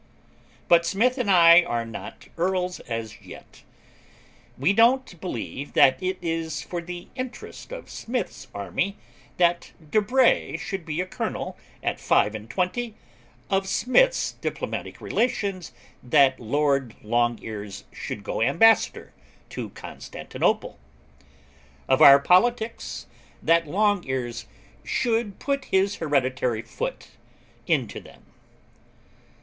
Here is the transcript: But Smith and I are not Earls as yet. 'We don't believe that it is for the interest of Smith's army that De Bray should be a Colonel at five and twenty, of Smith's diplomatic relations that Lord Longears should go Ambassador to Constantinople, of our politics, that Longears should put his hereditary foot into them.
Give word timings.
But 0.67 0.83
Smith 0.83 1.19
and 1.19 1.29
I 1.29 1.61
are 1.61 1.85
not 1.85 2.27
Earls 2.35 2.79
as 2.89 3.21
yet. 3.21 3.61
'We 4.57 4.73
don't 4.73 5.21
believe 5.21 5.73
that 5.73 6.01
it 6.01 6.17
is 6.23 6.63
for 6.63 6.81
the 6.81 7.07
interest 7.13 7.71
of 7.71 7.87
Smith's 7.87 8.47
army 8.51 8.97
that 9.37 9.73
De 9.91 10.01
Bray 10.01 10.57
should 10.57 10.87
be 10.87 11.01
a 11.01 11.05
Colonel 11.05 11.55
at 11.83 11.99
five 11.99 12.33
and 12.33 12.49
twenty, 12.49 12.95
of 13.47 13.67
Smith's 13.67 14.31
diplomatic 14.31 14.99
relations 15.01 15.71
that 16.01 16.39
Lord 16.39 16.95
Longears 17.03 17.83
should 17.93 18.23
go 18.23 18.41
Ambassador 18.41 19.13
to 19.49 19.69
Constantinople, 19.69 20.79
of 21.87 22.01
our 22.01 22.17
politics, 22.17 23.05
that 23.43 23.67
Longears 23.67 24.47
should 24.83 25.37
put 25.37 25.65
his 25.65 25.97
hereditary 25.97 26.63
foot 26.63 27.09
into 27.67 27.99
them. 27.99 28.23